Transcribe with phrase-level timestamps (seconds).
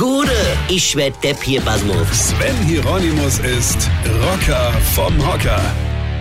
[0.00, 0.32] Gude,
[0.70, 2.30] ich werd Depp hier, Basmus.
[2.30, 3.90] Sven Hieronymus ist
[4.22, 5.60] Rocker vom Hocker.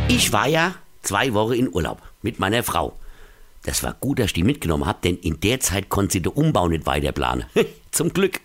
[0.10, 3.00] Ich war ja zwei Wochen in Urlaub mit meiner Frau.
[3.64, 6.34] Das war gut, dass ich die mitgenommen hab, denn in der Zeit konnte sie den
[6.34, 7.46] Umbau nicht weiter planen.
[7.92, 8.42] Zum Glück.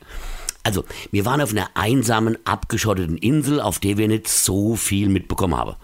[0.62, 5.56] Also, wir waren auf einer einsamen, abgeschotteten Insel, auf der wir nicht so viel mitbekommen
[5.56, 5.74] haben.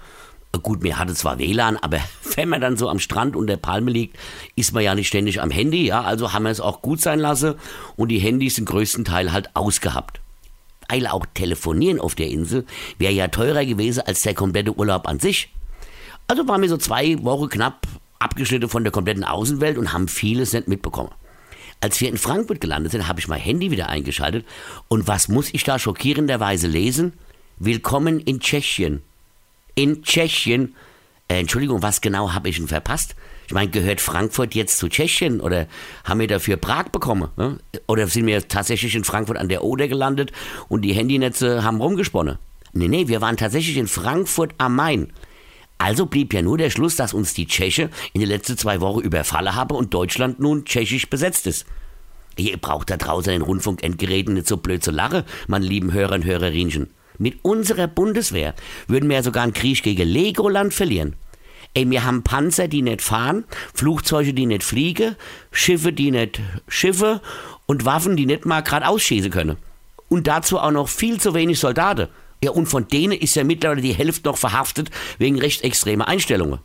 [0.53, 2.01] Gut, mir hatte zwar WLAN, aber
[2.37, 4.19] wenn man dann so am Strand unter Palme liegt,
[4.57, 7.21] ist man ja nicht ständig am Handy, ja, also haben wir es auch gut sein
[7.21, 7.55] lassen
[7.97, 10.21] und die Handys sind größten Teil halt ausgehabt.
[10.89, 12.67] Weil auch telefonieren auf der Insel
[12.99, 15.53] wäre ja teurer gewesen als der komplette Urlaub an sich.
[16.27, 17.87] Also waren wir so zwei Wochen knapp
[18.19, 21.11] abgeschnitten von der kompletten Außenwelt und haben vieles nicht mitbekommen.
[21.81, 24.45] Als wir in Frankfurt gelandet sind, habe ich mein Handy wieder eingeschaltet
[24.89, 27.13] und was muss ich da schockierenderweise lesen?
[27.59, 29.03] Willkommen in Tschechien
[29.81, 30.75] in Tschechien.
[31.29, 33.17] Äh, Entschuldigung, was genau habe ich denn verpasst?
[33.47, 35.67] Ich meine, gehört Frankfurt jetzt zu Tschechien oder
[36.05, 37.31] haben wir dafür Prag bekommen?
[37.37, 37.59] Ne?
[37.89, 40.33] Oder sind wir tatsächlich in Frankfurt an der Oder gelandet
[40.69, 42.39] und die Handynetze haben rumgesponnen?
[42.73, 45.13] Nee, nee, wir waren tatsächlich in Frankfurt am Main.
[45.79, 49.01] Also blieb ja nur der Schluss, dass uns die Tscheche in den letzten zwei Wochen
[49.01, 51.65] überfallen haben und Deutschland nun tschechisch besetzt ist.
[52.37, 56.25] Ihr braucht da draußen den Rundfunkendgeräten nicht so blöd zu lachen, meine lieben Hörer und
[56.27, 56.91] Hörerinchen.
[57.21, 58.55] Mit unserer Bundeswehr
[58.89, 61.17] würden wir ja sogar einen Krieg gegen Legoland verlieren.
[61.75, 65.17] Ey, wir haben Panzer, die nicht fahren, Flugzeuge, die nicht fliegen,
[65.53, 67.21] Schiffe, die nicht Schiffe
[67.67, 69.59] und Waffen, die nicht mal gerade ausschießen können.
[70.09, 72.09] Und dazu auch noch viel zu wenig Soldaten.
[72.43, 76.61] Ja, und von denen ist ja mittlerweile die Hälfte noch verhaftet wegen rechtsextremer Einstellungen.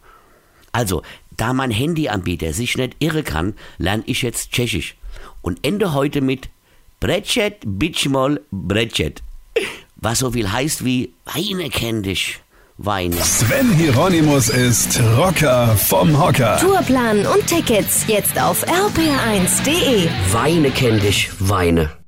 [0.72, 1.02] Also,
[1.36, 4.96] da mein Handyanbieter sich nicht irre kann, lerne ich jetzt Tschechisch.
[5.42, 6.48] Und ende heute mit
[7.02, 9.22] Brecet, Bitchmol, Brecet
[10.06, 12.40] was so viel heißt wie Weine kenn dich.
[12.78, 13.16] Weine.
[13.16, 16.58] Sven Hieronymus ist Rocker vom Hocker.
[16.58, 20.08] Tourplan und Tickets jetzt auf rpr1.de.
[20.32, 22.05] Weine kenn dich, Weine.